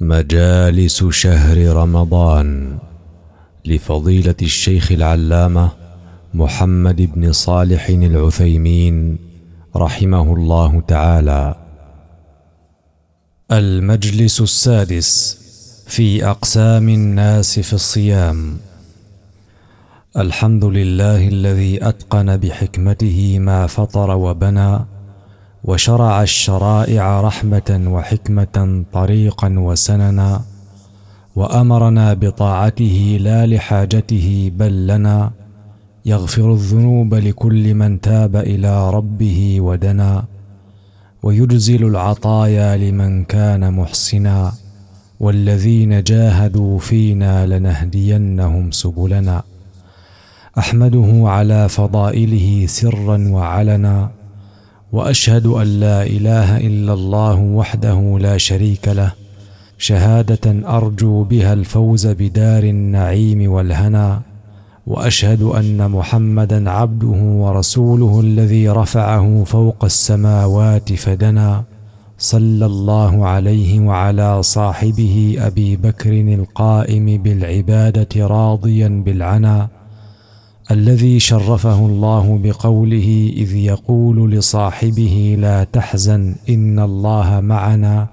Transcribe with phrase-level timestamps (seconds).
[0.00, 2.78] مجالس شهر رمضان
[3.64, 5.70] لفضيلة الشيخ العلامة
[6.34, 9.18] محمد بن صالح العثيمين
[9.76, 11.54] رحمه الله تعالى.
[13.52, 15.38] المجلس السادس
[15.86, 18.58] في أقسام الناس في الصيام.
[20.16, 24.95] الحمد لله الذي أتقن بحكمته ما فطر وبنى
[25.66, 30.40] وشرع الشرائع رحمة وحكمة طريقا وسننا
[31.36, 35.30] وأمرنا بطاعته لا لحاجته بل لنا
[36.06, 40.24] يغفر الذنوب لكل من تاب إلى ربه ودنا
[41.22, 44.52] ويجزل العطايا لمن كان محسنا
[45.20, 49.42] والذين جاهدوا فينا لنهدينهم سبلنا.
[50.58, 54.10] أحمده على فضائله سرا وعلنا
[54.92, 59.12] وأشهد أن لا إله إلا الله وحده لا شريك له
[59.78, 64.20] شهادة أرجو بها الفوز بدار النعيم والهنا
[64.86, 71.64] وأشهد أن محمدا عبده ورسوله الذي رفعه فوق السماوات فدنا
[72.18, 79.68] صلى الله عليه وعلى صاحبه أبي بكر القائم بالعبادة راضيا بالعنا
[80.70, 88.06] الذي شرفه الله بقوله إذ يقول لصاحبه لا تحزن إن الله معنا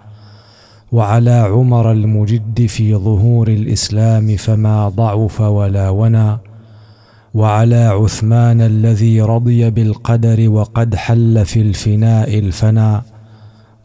[0.92, 6.40] وعلى عمر المجد في ظهور الإسلام فما ضعف ولا ونا
[7.34, 13.02] وعلى عثمان الذي رضي بالقدر وقد حل في الفناء الفنا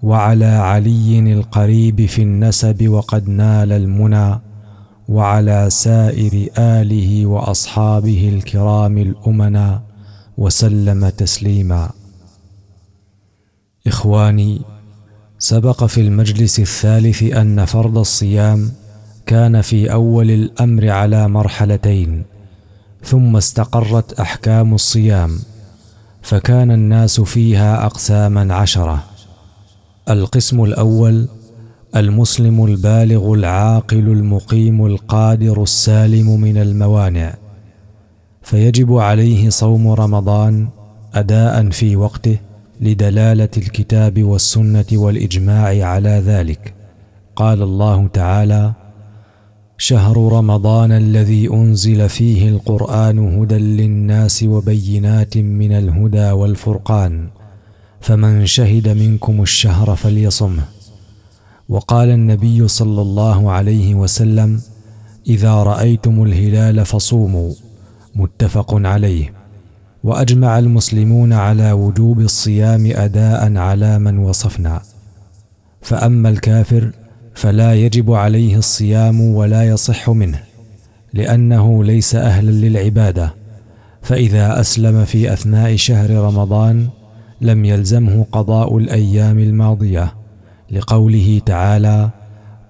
[0.03, 4.41] وعلى علي القريب في النسب وقد نال المنى
[5.09, 9.83] وعلى سائر آله وأصحابه الكرام الأمنا
[10.39, 11.91] وسلم تسليما.
[13.87, 14.61] إخواني
[15.39, 18.73] سبق في المجلس الثالث أن فرض الصيام
[19.27, 22.25] كان في أول الأمر على مرحلتين
[23.05, 25.39] ثم استقرت أحكام الصيام
[26.23, 29.05] فكان الناس فيها أقساما عشرة.
[30.11, 31.29] القسم الأول
[31.97, 37.35] المسلم البالغ العاقل المقيم القادر السالم من الموانع
[38.43, 40.69] فيجب عليه صوم رمضان
[41.15, 42.37] أداء في وقته
[42.81, 46.75] لدلالة الكتاب والسنة والإجماع على ذلك.
[47.37, 48.73] قال الله تعالى
[49.79, 57.29] شهر رمضان الذي أنزل فيه القرآن هدى للناس وبينات من الهدى والفرقان
[58.01, 60.78] فمن شهد منكم الشهر فليصمه.
[61.69, 64.61] وقال النبي صلى الله عليه وسلم
[65.27, 67.53] إذا رأيتم الهلال فصوموا.
[68.15, 69.33] متفق عليه.
[70.05, 74.83] وأجمع المسلمون على وجوب الصيام أداء على من وصفنا.
[75.83, 76.91] فأما الكافر
[77.35, 80.41] فلا يجب عليه الصيام ولا يصح منه
[81.13, 83.35] لأنه ليس أهلا للعبادة.
[84.03, 86.89] فإذا أسلم في أثناء شهر رمضان
[87.41, 90.18] لم يلزمه قضاء الأيام الماضية.
[90.71, 92.11] لقوله تعالى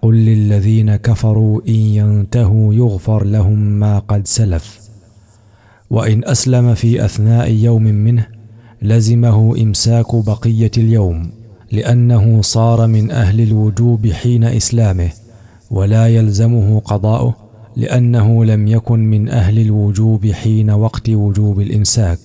[0.03, 4.79] قل للذين كفروا إن ينتهوا يغفر لهم ما قد سلف.
[5.91, 8.27] وإن أسلم في أثناء يوم منه
[8.83, 11.31] لزمه إمساك بقية اليوم
[11.73, 15.11] لأنه صار من أهل الوجوب حين إسلامه
[15.71, 17.35] ولا يلزمه قضاؤه
[17.77, 22.19] لأنه لم يكن من أهل الوجوب حين وقت وجوب الإمساك.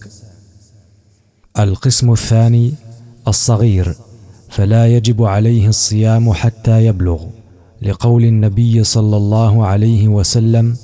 [1.59, 2.73] القسم الثاني
[3.27, 3.95] الصغير.
[4.53, 7.23] فلا يجب عليه الصيام حتى يبلغ.
[7.81, 10.75] لقول النبي صلى الله عليه وسلم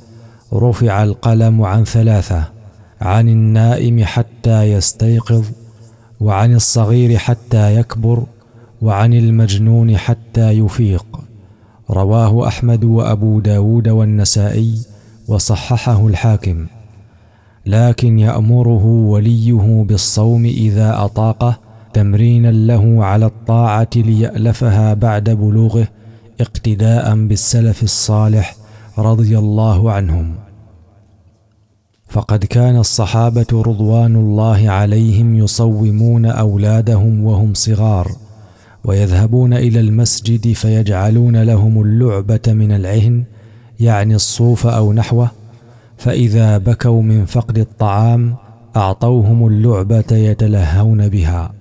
[0.54, 2.44] رفع القلم عن ثلاثة
[3.02, 5.46] عن النائم حتى يستيقظ
[6.20, 8.24] وعن الصغير حتى يكبر
[8.82, 11.06] وعن المجنون حتى يفيق.
[11.90, 14.80] رواه أحمد وأبو داود والنسائي
[15.28, 16.68] وصححه الحاكم.
[17.66, 25.88] لكن يأمره وليه بالصوم إذا أطاقه تمرينا له على الطاعة ليألفها بعد بلوغه
[26.42, 28.56] اقتداء بالسلف الصالح
[28.98, 30.36] رضي الله عنهم.
[32.08, 38.12] فقد كان الصحابة رضوان الله عليهم يصومون أولادهم وهم صغار
[38.86, 43.24] ويذهبون إلى المسجد فيجعلون لهم اللعبة من العهن
[43.80, 45.32] يعني الصوف أو نحوه
[45.98, 48.36] فإذا بكوا من فقد الطعام
[48.76, 51.59] أعطوهم اللعبة يتلهون بها.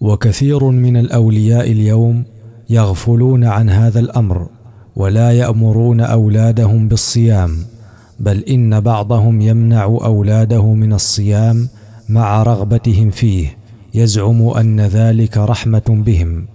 [0.00, 2.24] وكثير من الأولياء اليوم
[2.70, 4.48] يغفلون عن هذا الأمر
[4.96, 7.56] ولا يأمرون أولادهم بالصيام
[8.20, 11.68] بل إن بعضهم يمنع أولاده من الصيام
[12.08, 13.56] مع رغبتهم فيه
[13.94, 16.46] يزعم أن ذلك رحمة بهم.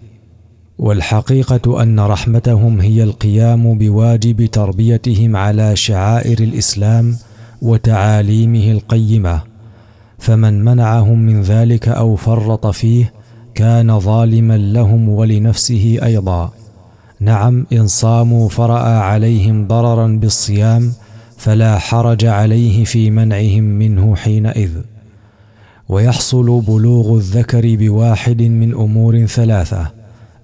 [0.79, 7.15] والحقيقة أن رحمتهم هي القيام بواجب تربيتهم على شعائر الإسلام
[7.61, 9.41] وتعاليمه القيمة
[10.17, 13.13] فمن منعهم من ذلك أو فرط فيه
[13.55, 16.51] كان ظالما لهم ولنفسه أيضا.
[17.19, 20.93] نعم إن صاموا فرأى عليهم ضررا بالصيام
[21.37, 24.71] فلا حرج عليه في منعهم منه حينئذ.
[25.89, 29.91] ويحصل بلوغ الذكر بواحد من أمور ثلاثة.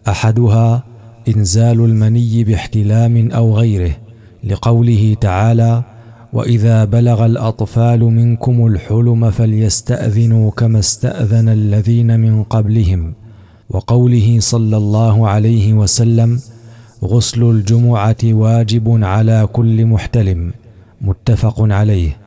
[0.08, 0.84] أحدها
[1.28, 3.96] إنزال المني باحتلام أو غيره
[4.44, 5.84] لقوله تعالى
[6.34, 13.14] وإذا بلغ الأطفال منكم الحلم فليستأذنوا كما استأذن الذين من قبلهم.
[13.70, 16.40] وقوله صلى الله عليه وسلم
[17.04, 20.54] غسل الجمعة واجب على كل محتلم.
[21.02, 22.18] متفق عليه.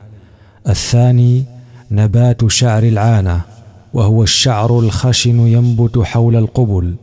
[0.69, 1.43] الثاني
[1.91, 3.41] نبات شعر العانة
[3.93, 6.95] وهو الشعر الخشن ينبت حول القبل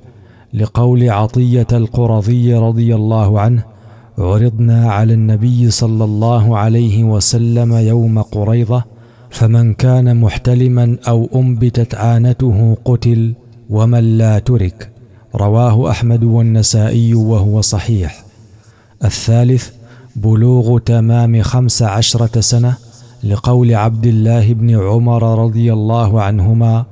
[0.54, 3.71] لقول عطية القرظي رضي الله عنه
[4.18, 8.84] عرضنا على النبي صلى الله عليه وسلم يوم قريضه
[9.30, 13.34] فمن كان محتلما أو أنبتت عانته قتل
[13.70, 14.90] ومن لا ترك.
[15.34, 18.24] رواه أحمد والنسائي وهو صحيح.
[19.04, 19.70] الثالث
[20.16, 22.76] بلوغ تمام خمس عشرة سنة
[23.24, 26.84] لقول عبد الله بن عمر رضي الله عنهما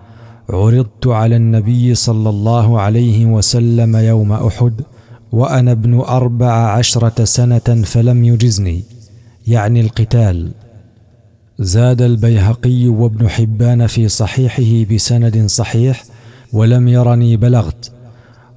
[0.51, 4.81] عرضت على النبي صلى الله عليه وسلم يوم أحد
[5.33, 8.85] وأنا ابن أربع عشرة سنة فلم يجزني.
[9.47, 10.51] يعني القتال.
[11.59, 16.05] زاد البيهقي وابن حبان في صحيحه بسند صحيح
[16.53, 17.93] ولم يرني بلغت.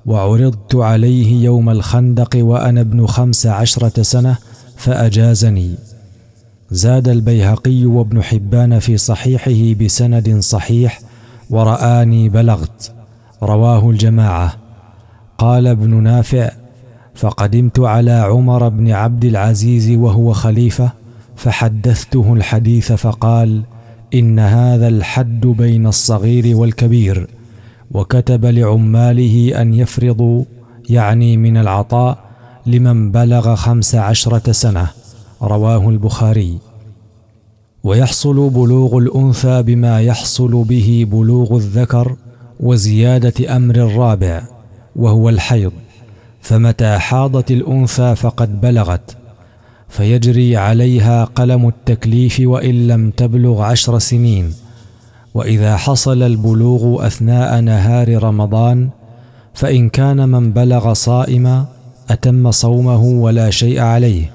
[0.06, 4.38] وعرضت عليه يوم الخندق وأنا ابن خمس عشرة سنة
[4.78, 5.76] فأجازني.
[6.72, 11.00] زاد البيهقي وابن حبان في صحيحه بسند صحيح
[11.50, 12.92] ورآني بلغت.
[13.44, 14.54] رواه الجماعة.
[15.38, 16.52] قال ابن نافع
[17.16, 20.92] فقدمت على عمر بن عبد العزيز وهو خليفة
[21.36, 23.64] فحدثته الحديث فقال
[24.14, 27.28] إن هذا الحد بين الصغير والكبير
[27.92, 30.44] وكتب لعماله أن يفرضوا
[30.90, 32.18] يعني من العطاء
[32.66, 34.88] لمن بلغ خمس عشرة سنة.
[35.42, 36.58] رواه البخاري.
[37.84, 42.16] ويحصل بلوغ الأنثى بما يحصل به بلوغ الذكر
[42.60, 44.44] وزيادة أمر الرابع
[44.96, 45.72] وهو الحيض.
[46.44, 49.18] فمتى حاضت الأنثى فقد بلغت
[49.90, 54.54] فيجري عليها قلم التكليف وإن لم تبلغ عشر سنين.
[55.34, 58.90] وإذا حصل البلوغ أثناء نهار رمضان
[59.54, 61.66] فإن كان من بلغ صائما
[62.10, 64.32] أتم صومه ولا شيء عليه.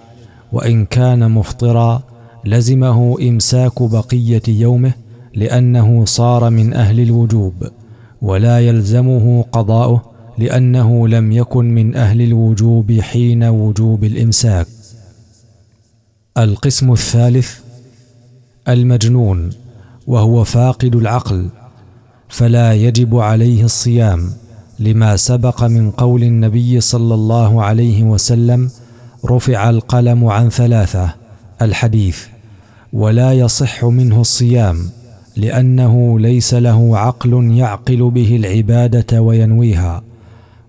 [0.52, 2.02] وإن كان مفطرا
[2.44, 4.92] لزمه إمساك بقية يومه
[5.34, 7.54] لأنه صار من أهل الوجوب
[8.22, 14.66] ولا يلزمه قضاؤه لأنه لم يكن من أهل الوجوب حين وجوب الإمساك.
[16.38, 17.58] القسم الثالث
[18.68, 19.50] المجنون
[20.06, 21.48] وهو فاقد العقل
[22.28, 24.30] فلا يجب عليه الصيام
[24.78, 28.70] لما سبق من قول النبي صلى الله عليه وسلم
[29.26, 31.14] رفع القلم عن ثلاثة
[31.62, 32.18] الحديث.
[32.92, 34.90] ولا يصح منه الصيام
[35.36, 40.07] لأنه ليس له عقل يعقل به العبادة وينويها.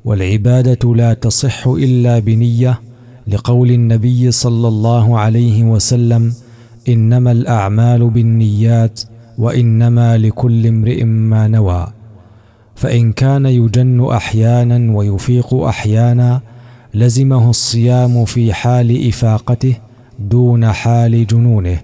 [0.10, 2.82] والعبادة لا تصح إلا بنية
[3.28, 6.34] لقول النبي صلى الله عليه وسلم
[6.90, 9.02] إنما الأعمال بالنيات
[9.38, 11.88] وإنما لكل امرئ ما نوى.
[12.76, 16.42] فإن كان يجن أحيانا ويفيق أحيانا
[16.94, 19.76] لزمه الصيام في حال إفاقته
[20.20, 21.82] دون حال جنونه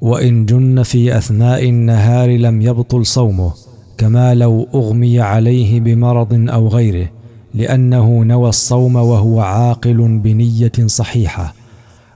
[0.00, 3.52] وإن جن في أثناء النهار لم يبطل صومه
[3.98, 7.15] كما لو أغمي عليه بمرض أو غيره.
[7.56, 11.54] لأنه نوى الصوم وهو عاقل بنية صحيحة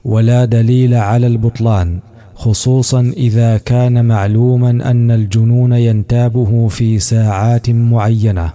[0.04, 1.98] ولا دليل على البطلان
[2.40, 8.52] خصوصا إذا كان معلوما أن الجنون ينتابه في ساعات معينة.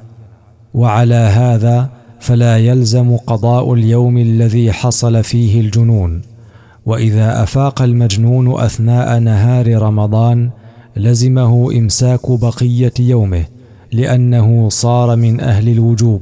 [0.74, 1.89] وعلى هذا
[2.20, 6.22] فلا يلزم قضاء اليوم الذي حصل فيه الجنون.
[6.86, 10.50] وإذا أفاق المجنون أثناء نهار رمضان
[10.96, 13.46] لزمه إمساك بقية يومه
[13.92, 16.22] لأنه صار من أهل الوجوب.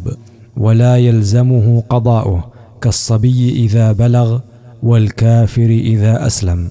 [0.58, 4.40] ولا يلزمه قضاؤه كالصبي إذا بلغ
[4.84, 6.70] والكافر إذا أسلم.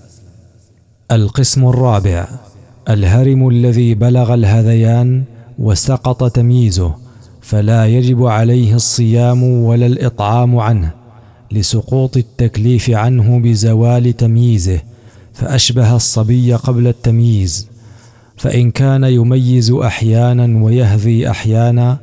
[1.12, 2.28] القسم الرابع
[2.90, 5.24] الهرم الذي بلغ الهذيان
[5.58, 6.94] وسقط تمييزه
[7.40, 10.90] فلا يجب عليه الصيام ولا الإطعام عنه
[11.52, 14.80] لسقوط التكليف عنه بزوال تمييزه
[15.32, 17.68] فأشبه الصبي قبل التمييز.
[18.36, 21.98] فإن كان يميز أحيانا ويهذي أحيانا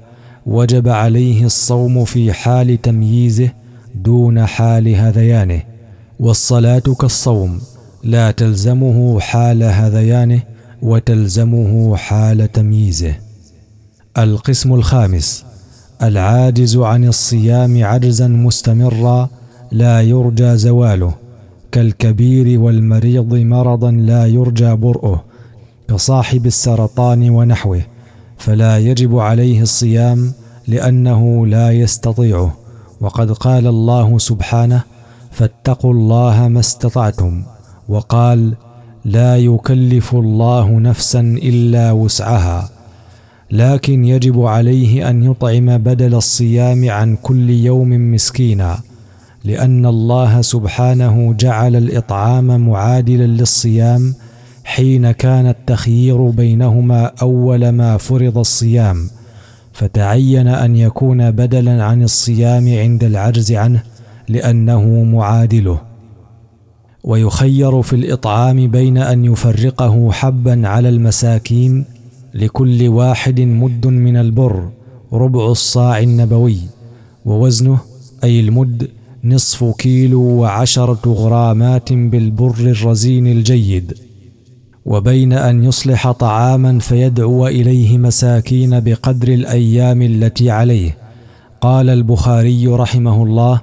[0.49, 3.49] وجب عليه الصوم في حال تمييزه
[3.95, 5.61] دون حال هذيانه
[6.19, 7.61] والصلاة كالصوم
[8.03, 10.41] لا تلزمه حال هذيانه
[10.81, 13.15] وتلزمه حال تمييزه.
[14.17, 15.45] القسم الخامس
[16.01, 19.29] العاجز عن الصيام عجزا مستمرا
[19.71, 21.13] لا يرجى زواله
[21.71, 25.23] كالكبير والمريض مرضا لا يرجى برؤه
[25.89, 27.81] كصاحب السرطان ونحوه.
[28.39, 30.33] فلا يجب عليه الصيام
[30.67, 32.55] لأنه لا يستطيعه.
[33.01, 34.81] وقد قال الله سبحانه
[35.31, 37.43] فاتقوا الله ما استطعتم.
[37.89, 38.53] وقال
[39.05, 42.69] لا يكلف الله نفسا إلا وسعها.
[43.51, 48.79] لكن يجب عليه أن يطعم بدل الصيام عن كل يوم مسكينا
[49.43, 54.15] لأن الله سبحانه جعل الإطعام معادلا للصيام
[54.63, 59.09] حين كان التخيير بينهما أول ما فرض الصيام
[59.73, 63.83] فتعين أن يكون بدلا عن الصيام عند العجز عنه
[64.29, 65.81] لأنه معادله.
[67.03, 71.85] ويخير في الإطعام بين أن يفرقه حبا على المساكين
[72.33, 74.69] لكل واحد مد من البر
[75.13, 76.57] ربع الصاع النبوي
[77.25, 77.79] ووزنه
[78.23, 78.89] أي المد
[79.23, 84.08] نصف كيلو وعشرة غرامات بالبر الرزين الجيد.
[84.89, 90.97] وبين أن يصلح طعاما فيدعو إليه مساكين بقدر الأيام التي عليه.
[91.61, 93.61] قال البخاري رحمه الله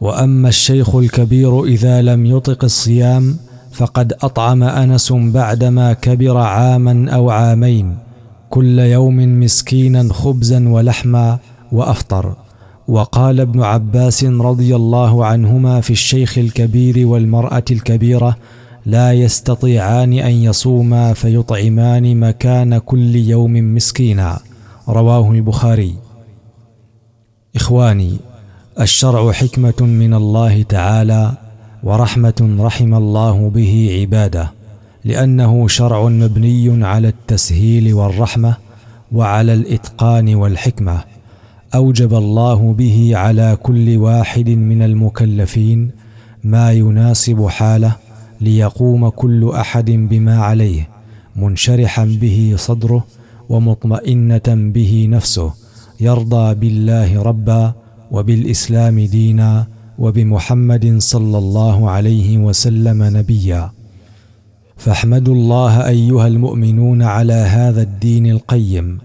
[0.00, 3.36] وأما الشيخ الكبير إذا لم يطق الصيام
[3.72, 7.96] فقد أطعم أنس بعدما كبر عاما أو عامين
[8.50, 11.38] كل يوم مسكينا خبزا ولحما
[11.72, 12.34] وأفطر.
[12.88, 18.36] وقال ابن عباس رضي الله عنهما في الشيخ الكبير والمرأة الكبيرة
[18.86, 24.40] لا يستطيعان أن يصوما فيطعمان مكان كل يوم مسكينا.
[24.88, 25.94] رواه البخاري.
[27.56, 28.16] إخواني
[28.80, 31.32] الشرع حكمة من الله تعالى
[31.82, 34.52] ورحمة رحم الله به عباده
[35.04, 38.56] لأنه شرع مبني على التسهيل والرحمة
[39.12, 41.04] وعلى الإتقان والحكمة.
[41.74, 45.90] أوجب الله به على كل واحد من المكلفين
[46.44, 47.96] ما يناسب حاله
[48.40, 50.88] ليقوم كل أحد بما عليه
[51.36, 53.04] منشرحا به صدره
[53.48, 55.52] ومطمئنة به نفسه
[56.00, 57.72] يرضى بالله ربا
[58.10, 59.66] وبالإسلام دينا
[59.98, 63.70] وبمحمد صلى الله عليه وسلم نبيا.
[64.76, 68.98] فاحمدوا الله أيها المؤمنون على هذا الدين القيم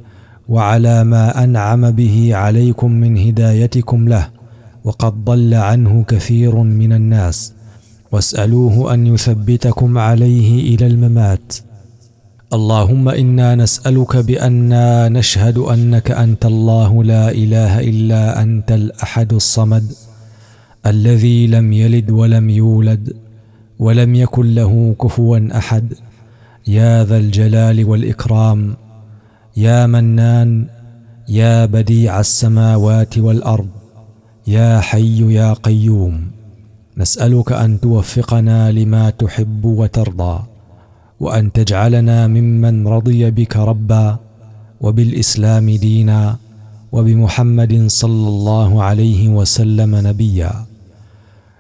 [0.49, 4.29] وعلى ما أنعم به عليكم من هدايتكم له
[4.83, 7.54] وقد ضل عنه كثير من الناس.
[8.11, 11.53] واسألوه أن يثبتكم عليه إلى الممات.
[12.53, 19.83] اللهم إنا نسألك بانا نشهد أنك أنت الله لا إله إلا أنت الأحد الصمد
[20.85, 23.13] الذي لم يلد ولم يولد
[23.79, 25.93] ولم يكن له كفوا أحد.
[26.67, 28.75] يا ذا الجلال والإكرام
[29.57, 30.67] يا منان
[31.29, 33.67] يا بديع السماوات والأرض
[34.47, 36.31] يا حي يا قيوم.
[36.97, 40.43] نسألك أن توفقنا لما تحب وترضى
[41.19, 44.17] وأن تجعلنا ممن رضي بك ربا
[44.81, 46.37] وبالإسلام دينا
[46.91, 50.65] وبمحمد صلى الله عليه وسلم نبيا.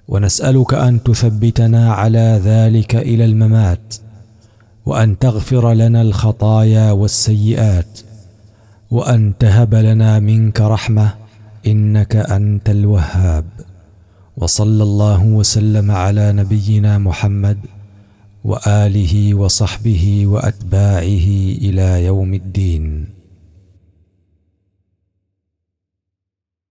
[0.07, 3.95] ونسألك أن تثبتنا على ذلك إلى الممات
[4.85, 7.99] وأن تغفر لنا الخطايا والسيئات
[8.91, 11.09] وأن تهب لنا منك رحمة
[11.67, 13.45] إنك أنت الوهاب.
[14.37, 17.57] وصلى الله وسلم على نبينا محمد
[18.43, 21.27] وآله وصحبه وأتباعه
[21.63, 23.14] إلى يوم الدين.